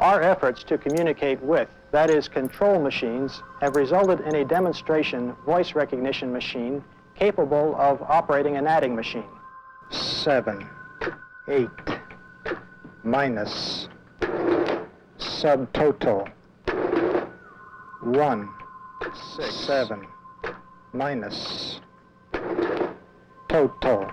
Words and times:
Our 0.00 0.22
efforts 0.22 0.64
to 0.64 0.76
communicate 0.76 1.40
with, 1.40 1.68
that 1.92 2.10
is, 2.10 2.28
control 2.28 2.80
machines, 2.80 3.42
have 3.60 3.76
resulted 3.76 4.20
in 4.20 4.34
a 4.34 4.44
demonstration 4.44 5.32
voice 5.46 5.74
recognition 5.74 6.32
machine 6.32 6.82
capable 7.14 7.76
of 7.76 8.02
operating 8.02 8.56
an 8.56 8.66
adding 8.66 8.96
machine. 8.96 9.24
Seven, 9.90 10.68
eight, 11.48 11.68
minus, 13.04 13.88
subtotal, 15.18 16.30
one, 18.00 18.48
six, 19.36 19.54
seven, 19.66 20.04
minus, 20.92 21.80
total. 23.48 24.10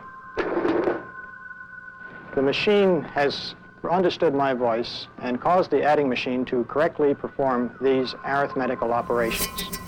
The 2.36 2.42
machine 2.42 3.02
has 3.02 3.56
understood 3.90 4.34
my 4.34 4.54
voice 4.54 5.08
and 5.22 5.40
caused 5.40 5.72
the 5.72 5.84
adding 5.84 6.08
machine 6.08 6.46
to 6.46 6.64
correctly 6.66 7.16
perform 7.16 7.72
these 7.82 8.14
arithmetical 8.26 8.92
operations. 8.92 9.82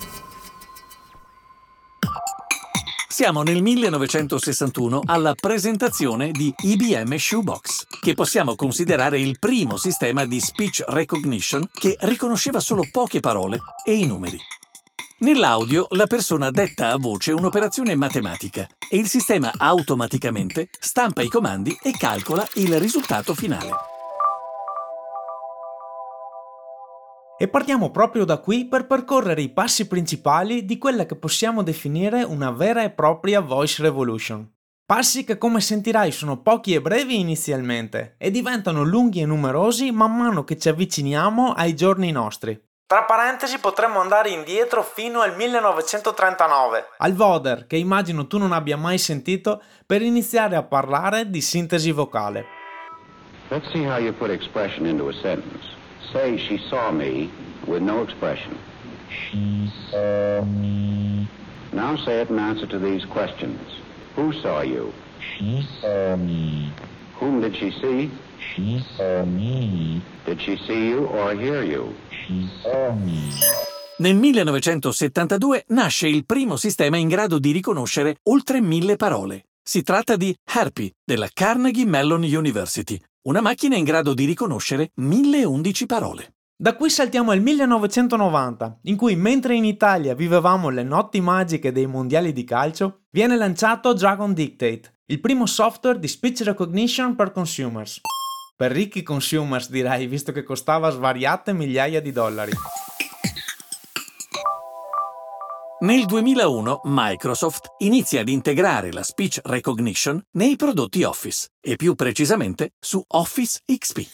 Siamo 3.14 3.44
nel 3.44 3.62
1961 3.62 5.02
alla 5.04 5.34
presentazione 5.34 6.32
di 6.32 6.52
IBM 6.56 7.14
Shoebox, 7.14 7.86
che 8.00 8.14
possiamo 8.14 8.56
considerare 8.56 9.20
il 9.20 9.38
primo 9.38 9.76
sistema 9.76 10.24
di 10.24 10.40
speech 10.40 10.82
recognition 10.88 11.64
che 11.72 11.96
riconosceva 12.00 12.58
solo 12.58 12.82
poche 12.90 13.20
parole 13.20 13.60
e 13.84 13.94
i 13.94 14.04
numeri. 14.04 14.36
Nell'audio 15.24 15.86
la 15.92 16.06
persona 16.06 16.50
detta 16.50 16.90
a 16.90 16.98
voce 16.98 17.32
un'operazione 17.32 17.94
matematica 17.94 18.68
e 18.90 18.98
il 18.98 19.06
sistema 19.06 19.50
automaticamente 19.56 20.68
stampa 20.78 21.22
i 21.22 21.28
comandi 21.28 21.74
e 21.82 21.92
calcola 21.92 22.46
il 22.56 22.78
risultato 22.78 23.32
finale. 23.32 23.70
E 27.38 27.48
partiamo 27.48 27.90
proprio 27.90 28.26
da 28.26 28.36
qui 28.36 28.66
per 28.66 28.86
percorrere 28.86 29.40
i 29.40 29.48
passi 29.48 29.86
principali 29.86 30.66
di 30.66 30.76
quella 30.76 31.06
che 31.06 31.16
possiamo 31.16 31.62
definire 31.62 32.22
una 32.22 32.50
vera 32.50 32.82
e 32.82 32.90
propria 32.90 33.40
voice 33.40 33.80
revolution. 33.80 34.46
Passi 34.84 35.24
che 35.24 35.38
come 35.38 35.62
sentirai 35.62 36.12
sono 36.12 36.42
pochi 36.42 36.74
e 36.74 36.82
brevi 36.82 37.18
inizialmente 37.18 38.16
e 38.18 38.30
diventano 38.30 38.82
lunghi 38.82 39.22
e 39.22 39.24
numerosi 39.24 39.90
man 39.90 40.14
mano 40.14 40.44
che 40.44 40.58
ci 40.58 40.68
avviciniamo 40.68 41.52
ai 41.52 41.74
giorni 41.74 42.12
nostri. 42.12 42.63
Tra 42.86 43.04
parentesi 43.04 43.58
potremmo 43.60 44.00
andare 44.00 44.28
indietro 44.28 44.82
fino 44.82 45.22
al 45.22 45.34
1939, 45.34 46.84
al 46.98 47.14
Voder, 47.14 47.66
che 47.66 47.76
immagino 47.76 48.26
tu 48.26 48.36
non 48.36 48.52
abbia 48.52 48.76
mai 48.76 48.98
sentito, 48.98 49.62
per 49.86 50.02
iniziare 50.02 50.54
a 50.54 50.62
parlare 50.62 51.30
di 51.30 51.40
sintesi 51.40 51.92
vocale. 51.92 52.44
Let's 53.48 53.70
see 53.72 53.86
how 53.86 53.96
you 53.96 54.12
put 54.12 54.28
expression 54.28 54.84
into 54.84 55.08
a 55.08 55.14
sentence. 55.14 55.64
Say 56.12 56.36
she 56.36 56.58
saw 56.68 56.90
me 56.90 57.30
with 57.64 57.80
no 57.80 58.02
expression. 58.02 58.54
She 59.08 59.72
saw 59.88 60.42
me. 60.44 61.26
Now 61.70 61.96
say 61.96 62.20
it 62.20 62.28
in 62.28 62.38
answer 62.38 62.66
to 62.66 62.78
these 62.78 63.06
questions. 63.06 63.58
Who 64.16 64.30
saw 64.42 64.60
you? 64.60 64.92
She 65.20 65.66
saw 65.80 66.16
me. 66.16 66.70
Whom 67.18 67.40
did 67.40 67.56
she 67.56 67.70
see? 67.80 68.10
She 68.52 68.84
saw 68.96 69.24
me. 69.24 70.02
Did 70.24 70.40
she 70.40 70.56
see 70.66 70.88
you 70.88 71.04
or 71.06 71.34
hear 71.34 71.62
you? 71.62 71.94
She 72.10 72.48
saw 72.62 72.92
me. 72.92 73.30
Nel 73.98 74.16
1972 74.16 75.64
nasce 75.68 76.08
il 76.08 76.26
primo 76.26 76.56
sistema 76.56 76.96
in 76.96 77.08
grado 77.08 77.38
di 77.38 77.52
riconoscere 77.52 78.18
oltre 78.24 78.60
mille 78.60 78.96
parole. 78.96 79.46
Si 79.62 79.82
tratta 79.82 80.16
di 80.16 80.36
Harpy 80.44 80.92
della 81.04 81.28
Carnegie 81.32 81.86
Mellon 81.86 82.22
University, 82.22 83.00
una 83.22 83.40
macchina 83.40 83.76
in 83.76 83.84
grado 83.84 84.12
di 84.12 84.24
riconoscere 84.24 84.90
1011 84.96 85.86
parole. 85.86 86.34
Da 86.56 86.76
qui 86.76 86.90
saltiamo 86.90 87.30
al 87.30 87.40
1990, 87.40 88.80
in 88.82 88.96
cui 88.96 89.16
mentre 89.16 89.54
in 89.54 89.64
Italia 89.64 90.14
vivevamo 90.14 90.68
le 90.68 90.82
notti 90.82 91.20
magiche 91.20 91.72
dei 91.72 91.86
mondiali 91.86 92.32
di 92.32 92.44
calcio, 92.44 93.04
viene 93.10 93.36
lanciato 93.36 93.92
Dragon 93.92 94.32
Dictate, 94.32 95.00
il 95.06 95.20
primo 95.20 95.46
software 95.46 95.98
di 95.98 96.08
speech 96.08 96.42
recognition 96.42 97.16
per 97.16 97.32
consumers. 97.32 98.00
Per 98.56 98.70
ricchi 98.70 99.02
consumers 99.02 99.68
direi, 99.68 100.06
visto 100.06 100.30
che 100.30 100.44
costava 100.44 100.90
svariate 100.90 101.52
migliaia 101.52 102.00
di 102.00 102.12
dollari. 102.12 102.52
Nel 105.80 106.06
2001 106.06 106.82
Microsoft 106.84 107.72
inizia 107.78 108.20
ad 108.20 108.28
integrare 108.28 108.92
la 108.92 109.02
speech 109.02 109.40
recognition 109.42 110.24
nei 110.34 110.54
prodotti 110.54 111.02
Office 111.02 111.48
e 111.60 111.74
più 111.74 111.96
precisamente 111.96 112.74
su 112.78 113.02
Office 113.08 113.58
XP. 113.66 114.06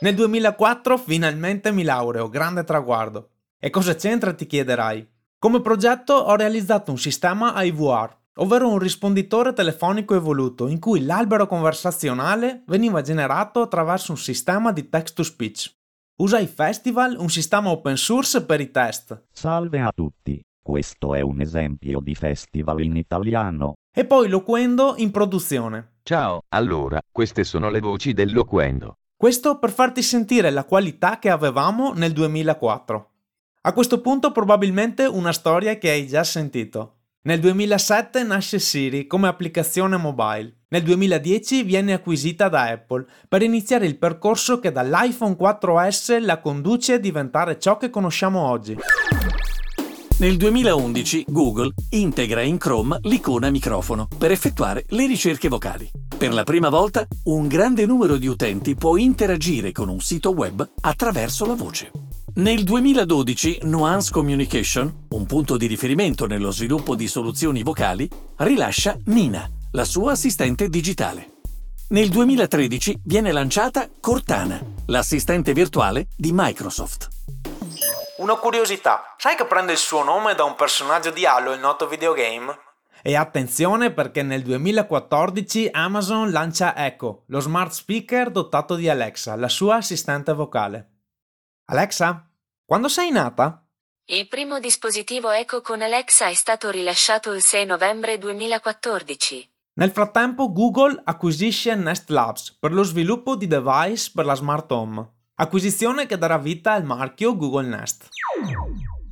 Nel 0.00 0.14
2004 0.14 0.96
finalmente 0.96 1.70
mi 1.70 1.82
laureo, 1.82 2.30
grande 2.30 2.64
traguardo. 2.64 3.32
E 3.60 3.68
cosa 3.68 3.94
c'entra 3.94 4.32
ti 4.32 4.46
chiederai? 4.46 5.06
Come 5.38 5.60
progetto 5.60 6.14
ho 6.14 6.34
realizzato 6.36 6.90
un 6.90 6.98
sistema 6.98 7.62
IVR, 7.62 8.16
ovvero 8.38 8.68
un 8.68 8.78
risponditore 8.78 9.52
telefonico 9.52 10.14
evoluto 10.14 10.68
in 10.68 10.78
cui 10.78 11.04
l'albero 11.04 11.46
conversazionale 11.46 12.62
veniva 12.66 13.02
generato 13.02 13.62
attraverso 13.62 14.12
un 14.12 14.18
sistema 14.18 14.72
di 14.72 14.88
text-to-speech. 14.88 15.74
Usa 16.16 16.38
i 16.38 16.46
festival, 16.46 17.16
un 17.18 17.30
sistema 17.30 17.70
open 17.70 17.96
source 17.96 18.44
per 18.44 18.60
i 18.60 18.70
test. 18.70 19.26
Salve 19.30 19.80
a 19.80 19.92
tutti, 19.94 20.40
questo 20.60 21.14
è 21.14 21.20
un 21.20 21.40
esempio 21.40 22.00
di 22.00 22.14
festival 22.14 22.82
in 22.82 22.96
italiano. 22.96 23.74
E 23.94 24.04
poi 24.04 24.28
Loquendo 24.28 24.94
in 24.96 25.10
produzione. 25.10 25.98
Ciao, 26.02 26.42
allora, 26.48 27.00
queste 27.10 27.44
sono 27.44 27.70
le 27.70 27.80
voci 27.80 28.12
del 28.12 28.32
loquendo. 28.32 28.94
Questo 29.16 29.58
per 29.58 29.70
farti 29.70 30.02
sentire 30.02 30.50
la 30.50 30.64
qualità 30.64 31.18
che 31.18 31.30
avevamo 31.30 31.92
nel 31.92 32.12
2004. 32.12 33.10
A 33.62 33.72
questo 33.72 34.00
punto 34.00 34.30
probabilmente 34.30 35.04
una 35.04 35.32
storia 35.32 35.76
che 35.76 35.90
hai 35.90 36.06
già 36.06 36.22
sentito. 36.22 36.97
Nel 37.28 37.40
2007 37.40 38.22
nasce 38.22 38.58
Siri 38.58 39.06
come 39.06 39.28
applicazione 39.28 39.98
mobile. 39.98 40.60
Nel 40.68 40.82
2010 40.82 41.62
viene 41.62 41.92
acquisita 41.92 42.48
da 42.48 42.62
Apple 42.70 43.04
per 43.28 43.42
iniziare 43.42 43.84
il 43.84 43.98
percorso 43.98 44.58
che 44.58 44.72
dall'iPhone 44.72 45.36
4S 45.38 46.24
la 46.24 46.40
conduce 46.40 46.94
a 46.94 46.98
diventare 46.98 47.58
ciò 47.58 47.76
che 47.76 47.90
conosciamo 47.90 48.40
oggi. 48.48 48.78
Nel 50.20 50.38
2011 50.38 51.26
Google 51.28 51.74
integra 51.90 52.40
in 52.40 52.56
Chrome 52.56 52.96
l'icona 53.02 53.50
microfono 53.50 54.08
per 54.16 54.30
effettuare 54.30 54.86
le 54.88 55.06
ricerche 55.06 55.48
vocali. 55.48 55.86
Per 56.16 56.32
la 56.32 56.44
prima 56.44 56.70
volta 56.70 57.06
un 57.24 57.46
grande 57.46 57.84
numero 57.84 58.16
di 58.16 58.26
utenti 58.26 58.74
può 58.74 58.96
interagire 58.96 59.70
con 59.70 59.90
un 59.90 60.00
sito 60.00 60.30
web 60.30 60.66
attraverso 60.80 61.44
la 61.44 61.54
voce. 61.54 62.07
Nel 62.38 62.62
2012 62.62 63.62
Nuance 63.62 64.12
Communication, 64.12 65.06
un 65.08 65.26
punto 65.26 65.56
di 65.56 65.66
riferimento 65.66 66.24
nello 66.28 66.52
sviluppo 66.52 66.94
di 66.94 67.08
soluzioni 67.08 67.64
vocali, 67.64 68.08
rilascia 68.36 68.96
Nina, 69.06 69.50
la 69.72 69.84
sua 69.84 70.12
assistente 70.12 70.68
digitale. 70.68 71.38
Nel 71.88 72.10
2013 72.10 73.00
viene 73.02 73.32
lanciata 73.32 73.88
Cortana, 74.00 74.62
l'assistente 74.86 75.52
virtuale 75.52 76.06
di 76.16 76.30
Microsoft. 76.32 77.08
Una 78.18 78.36
curiosità, 78.36 79.16
sai 79.18 79.34
che 79.34 79.44
prende 79.44 79.72
il 79.72 79.78
suo 79.78 80.04
nome 80.04 80.36
da 80.36 80.44
un 80.44 80.54
personaggio 80.54 81.10
di 81.10 81.26
Halo, 81.26 81.52
il 81.52 81.58
noto 81.58 81.88
videogame? 81.88 82.56
E 83.02 83.16
attenzione 83.16 83.90
perché 83.90 84.22
nel 84.22 84.44
2014 84.44 85.70
Amazon 85.72 86.30
lancia 86.30 86.76
Echo, 86.76 87.24
lo 87.26 87.40
smart 87.40 87.72
speaker 87.72 88.30
dotato 88.30 88.76
di 88.76 88.88
Alexa, 88.88 89.34
la 89.34 89.48
sua 89.48 89.78
assistente 89.78 90.32
vocale. 90.34 90.92
Alexa, 91.70 92.27
quando 92.68 92.88
sei 92.88 93.10
nata? 93.10 93.66
Il 94.10 94.28
primo 94.28 94.60
dispositivo 94.60 95.30
Echo 95.30 95.62
con 95.62 95.80
Alexa 95.80 96.26
è 96.26 96.34
stato 96.34 96.68
rilasciato 96.68 97.32
il 97.32 97.40
6 97.40 97.64
novembre 97.64 98.18
2014. 98.18 99.50
Nel 99.76 99.90
frattempo 99.90 100.52
Google 100.52 101.00
acquisisce 101.02 101.74
Nest 101.76 102.10
Labs 102.10 102.54
per 102.60 102.74
lo 102.74 102.82
sviluppo 102.82 103.36
di 103.36 103.46
device 103.46 104.10
per 104.14 104.26
la 104.26 104.34
smart 104.34 104.70
home, 104.70 105.12
acquisizione 105.36 106.04
che 106.04 106.18
darà 106.18 106.36
vita 106.36 106.74
al 106.74 106.84
marchio 106.84 107.34
Google 107.36 107.68
Nest. 107.68 108.08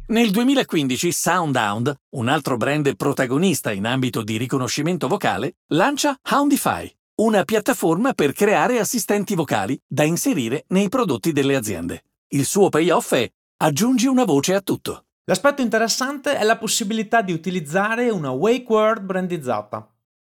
Nel 0.09 0.31
2015 0.33 1.11
SoundHound, 1.11 1.95
un 2.11 2.29
altro 2.29 2.59
brand 2.59 2.95
protagonista 2.95 3.73
in 3.73 3.87
ambito 3.87 4.23
di 4.23 4.37
riconoscimento 4.37 5.09
vocale, 5.09 5.55
lancia 5.69 6.15
Houndify, 6.31 6.95
una 7.23 7.43
piattaforma 7.45 8.13
per 8.13 8.35
creare 8.35 8.79
assistenti 8.81 9.35
vocali 9.35 9.81
da 9.87 10.05
inserire 10.05 10.65
nei 10.69 10.91
prodotti 10.91 11.33
delle 11.33 11.57
aziende. 11.57 12.03
Il 12.29 12.45
suo 12.45 12.69
payoff 12.69 13.15
è 13.15 13.31
aggiungi 13.59 14.07
una 14.07 14.25
voce 14.25 14.55
a 14.55 14.61
tutto. 14.61 15.07
L'aspetto 15.25 15.63
interessante 15.63 16.37
è 16.37 16.45
la 16.45 16.59
possibilità 16.59 17.23
di 17.23 17.33
utilizzare 17.33 18.11
una 18.11 18.31
wake 18.31 18.67
word 18.69 19.03
brandizzata. 19.03 19.93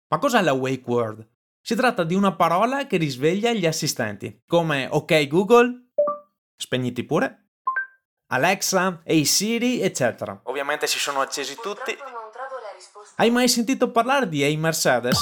Ma 0.10 0.18
cos'è 0.18 0.42
la 0.42 0.54
wake 0.54 0.84
word? 0.86 1.28
Si 1.60 1.76
tratta 1.76 2.04
di 2.04 2.14
una 2.14 2.36
parola 2.36 2.88
che 2.88 2.98
risveglia 2.98 3.52
gli 3.52 3.66
assistenti, 3.66 4.44
come 4.46 4.88
ok 4.90 5.28
Google, 5.28 5.90
spegniti 6.56 7.04
pure, 7.04 7.50
Alexa, 8.28 9.02
Hey 9.04 9.26
Siri, 9.26 9.82
eccetera. 9.82 10.40
Ovviamente 10.44 10.88
si 10.88 11.00
sono 11.00 11.20
accesi 11.20 11.56
tutti. 11.62 11.98
Hai 13.16 13.30
mai 13.32 13.50
sentito 13.50 13.92
parlare 13.92 14.30
di 14.30 14.44
Hey 14.44 14.56
Mercedes? 14.56 15.20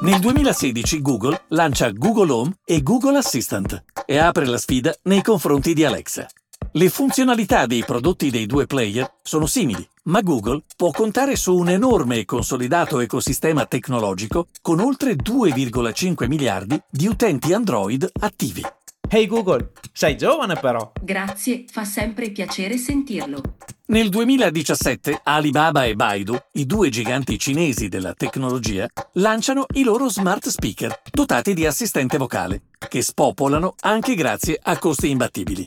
Nel 0.00 0.18
2016 0.18 1.00
Google 1.00 1.44
lancia 1.48 1.90
Google 1.90 2.32
Home 2.32 2.58
e 2.64 2.82
Google 2.82 3.16
Assistant 3.16 3.84
e 4.06 4.18
apre 4.18 4.46
la 4.46 4.58
sfida 4.58 4.94
nei 5.02 5.22
confronti 5.22 5.74
di 5.74 5.84
Alexa. 5.84 6.26
Le 6.72 6.88
funzionalità 6.88 7.66
dei 7.66 7.84
prodotti 7.84 8.30
dei 8.30 8.46
due 8.46 8.66
player 8.66 9.18
sono 9.22 9.46
simili, 9.46 9.86
ma 10.04 10.22
Google 10.22 10.62
può 10.76 10.90
contare 10.90 11.36
su 11.36 11.54
un 11.54 11.68
enorme 11.68 12.18
e 12.18 12.24
consolidato 12.24 12.98
ecosistema 13.00 13.66
tecnologico 13.66 14.48
con 14.60 14.80
oltre 14.80 15.14
2,5 15.14 16.26
miliardi 16.26 16.80
di 16.90 17.06
utenti 17.06 17.52
Android 17.52 18.10
attivi. 18.20 18.62
Hey 19.08 19.26
Google, 19.26 19.70
sei 19.92 20.16
giovane 20.16 20.56
però. 20.56 20.90
Grazie, 21.00 21.64
fa 21.70 21.84
sempre 21.84 22.30
piacere 22.30 22.76
sentirlo. 22.78 23.40
Nel 23.86 24.08
2017 24.08 25.20
Alibaba 25.24 25.84
e 25.84 25.94
Baidu, 25.94 26.36
i 26.52 26.64
due 26.64 26.88
giganti 26.88 27.38
cinesi 27.38 27.88
della 27.88 28.14
tecnologia, 28.14 28.88
lanciano 29.12 29.66
i 29.74 29.84
loro 29.84 30.08
smart 30.08 30.48
speaker 30.48 31.02
dotati 31.12 31.52
di 31.52 31.66
assistente 31.66 32.16
vocale, 32.16 32.62
che 32.88 33.02
spopolano 33.02 33.74
anche 33.80 34.14
grazie 34.14 34.58
a 34.62 34.78
costi 34.78 35.10
imbattibili 35.10 35.66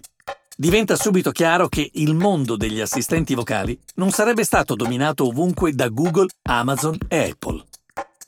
diventa 0.60 0.96
subito 0.96 1.32
chiaro 1.32 1.70
che 1.70 1.88
il 1.94 2.16
mondo 2.16 2.58
degli 2.58 2.82
assistenti 2.82 3.36
vocali 3.36 3.80
non 3.96 4.10
sarebbe 4.10 4.44
stato 4.44 4.76
dominato 4.76 5.28
ovunque 5.28 5.74
da 5.74 5.88
Google, 5.90 6.30
Amazon 6.44 6.98
e 7.08 7.30
Apple. 7.30 7.64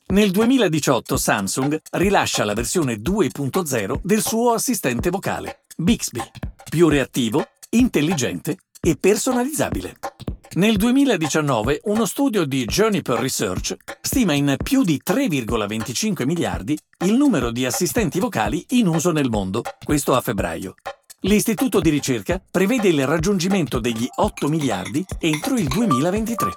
Nel 0.07 0.31
2018 0.31 1.17
Samsung 1.17 1.81
rilascia 1.91 2.45
la 2.45 2.53
versione 2.53 2.95
2.0 2.95 3.99
del 4.03 4.21
suo 4.21 4.53
assistente 4.53 5.09
vocale, 5.09 5.61
Bixby, 5.75 6.21
più 6.69 6.87
reattivo, 6.87 7.45
intelligente 7.71 8.57
e 8.79 8.95
personalizzabile. 8.95 9.97
Nel 10.59 10.75
2019 10.75 11.83
uno 11.85 12.03
studio 12.03 12.43
di 12.43 12.65
Juniper 12.65 13.17
Research 13.17 13.77
stima 14.01 14.33
in 14.33 14.57
più 14.61 14.83
di 14.83 15.01
3,25 15.01 16.25
miliardi 16.25 16.77
il 17.05 17.13
numero 17.13 17.49
di 17.49 17.65
assistenti 17.65 18.19
vocali 18.19 18.65
in 18.71 18.87
uso 18.87 19.13
nel 19.13 19.29
mondo, 19.29 19.61
questo 19.81 20.15
a 20.15 20.19
febbraio, 20.19 20.75
L'istituto 21.21 21.79
di 21.79 21.89
ricerca 21.89 22.41
prevede 22.51 22.89
il 22.89 23.07
raggiungimento 23.07 23.79
degli 23.79 24.05
8 24.13 24.49
miliardi 24.49 25.05
entro 25.19 25.55
il 25.55 25.69
2023. 25.69 26.51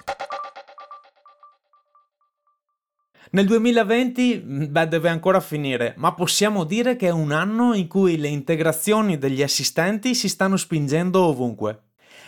Nel 3.31 3.45
2020, 3.45 4.37
beh, 4.69 4.87
deve 4.89 5.07
ancora 5.07 5.39
finire, 5.39 5.93
ma 5.95 6.13
possiamo 6.13 6.65
dire 6.65 6.97
che 6.97 7.07
è 7.07 7.11
un 7.11 7.31
anno 7.31 7.73
in 7.73 7.87
cui 7.87 8.17
le 8.17 8.27
integrazioni 8.27 9.17
degli 9.17 9.41
assistenti 9.41 10.13
si 10.13 10.27
stanno 10.27 10.57
spingendo 10.57 11.21
ovunque. 11.21 11.83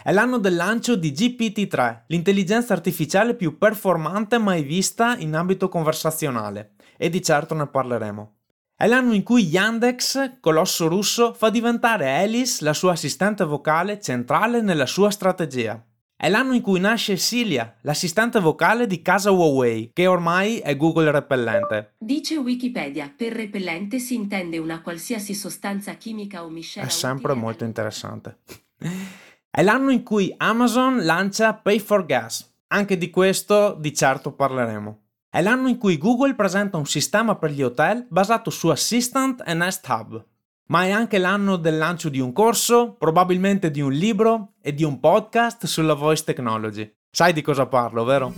È 0.06 0.12
l'anno 0.12 0.38
del 0.38 0.54
lancio 0.54 0.96
di 0.96 1.12
GPT-3, 1.12 2.04
l'intelligenza 2.10 2.74
artificiale 2.74 3.34
più 3.34 3.57
performante 3.57 4.38
mai 4.38 4.62
vista 4.62 5.18
in 5.18 5.34
ambito 5.34 5.68
conversazionale, 5.68 6.75
e 6.96 7.10
di 7.10 7.24
certo 7.24 7.56
ne 7.56 7.66
parleremo. 7.66 8.36
È 8.75 8.86
l'anno 8.86 9.13
in 9.13 9.24
cui 9.24 9.48
Yandex, 9.48 10.40
colosso 10.42 10.88
russo, 10.88 11.34
fa 11.34 11.50
diventare 11.50 12.18
Alice 12.18 12.63
la 12.63 12.74
sua 12.74 12.92
assistente 12.92 13.46
vocale 13.46 14.00
centrale 14.00 14.62
nella 14.62 14.86
sua 14.86 15.10
strategia. 15.10 15.84
È 16.16 16.30
l'anno 16.30 16.54
in 16.54 16.62
cui 16.62 16.80
nasce 16.80 17.18
Cilia, 17.18 17.75
l'assistente 17.81 18.40
vocale 18.40 18.86
di 18.86 19.01
casa 19.01 19.31
Huawei, 19.31 19.90
che 19.92 20.06
ormai 20.06 20.60
è 20.60 20.78
Google 20.78 21.10
repellente. 21.10 21.96
Dice 21.98 22.38
Wikipedia, 22.38 23.12
per 23.18 23.34
repellente 23.34 23.98
si 23.98 24.13
intende 24.13 24.60
una 24.60 24.84
qualsiasi 24.84 25.34
sostanza 25.34 25.94
chimica 25.94 26.44
o 26.44 26.50
miscela. 26.50 26.86
È 26.86 26.90
sempre 26.90 27.34
molto 27.34 27.63
interessante. 27.63 28.38
è 29.56 29.63
l'anno 29.63 29.90
in 29.90 30.04
cui 30.04 30.34
Amazon 30.36 31.06
lancia 31.06 31.54
Pay 31.54 31.80
for 31.80 32.06
Gas. 32.06 32.46
Anche 32.68 32.98
di 32.98 33.10
questo 33.10 33.78
di 33.80 33.94
certo 33.94 34.34
parleremo. 34.34 35.00
È 35.30 35.42
l'anno 35.42 35.69
in 35.69 35.78
cui 35.78 35.98
Google 35.98 36.36
presenta 36.36 36.75
un 36.75 36.86
sistema 36.86 37.36
per 37.36 37.52
gli 37.52 37.63
hotel 37.63 38.06
basato 38.10 38.50
su 38.50 38.68
Assistant 38.68 39.42
e 39.46 39.54
Nest 39.54 39.88
Hub. 39.88 40.22
Ma 40.68 40.84
è 40.84 40.92
anche 40.92 41.19
l'anno 41.19 41.56
del 41.56 41.78
lancio 41.78 42.10
di 42.10 42.19
un 42.19 42.34
corso, 42.34 42.96
probabilmente 43.00 43.72
di 43.72 43.80
un 43.80 43.94
libro 43.94 44.56
e 44.62 44.74
di 44.74 44.84
un 44.84 45.00
podcast 45.00 45.68
sulla 45.68 45.94
voice 45.94 46.25
technology. 46.25 46.94
Sai 47.10 47.31
di 47.31 47.42
cosa 47.42 47.66
parlo, 47.66 48.04
vero? 48.04 48.34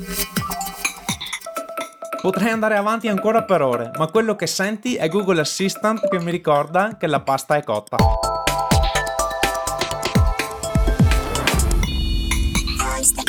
Potrei 2.21 2.51
andare 2.51 2.75
avanti 2.75 3.07
ancora 3.07 3.43
per 3.43 3.63
ore, 3.63 3.89
ma 3.97 4.05
quello 4.05 4.35
che 4.35 4.45
senti 4.45 4.93
è 4.97 5.09
Google 5.09 5.39
Assistant 5.39 6.07
che 6.09 6.19
mi 6.19 6.29
ricorda 6.29 6.95
che 6.95 7.07
la 7.07 7.21
pasta 7.21 7.55
è 7.55 7.63
cotta. 7.63 8.26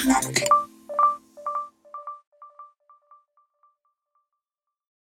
clap. 0.09 0.38